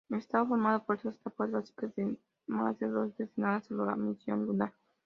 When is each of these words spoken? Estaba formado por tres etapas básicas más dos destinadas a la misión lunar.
Estaba 0.09 0.47
formado 0.47 0.83
por 0.83 0.97
tres 0.97 1.13
etapas 1.15 1.51
básicas 1.51 1.91
más 2.47 2.75
dos 2.79 3.15
destinadas 3.17 3.69
a 3.69 3.73
la 3.75 3.95
misión 3.95 4.47
lunar. 4.47 4.73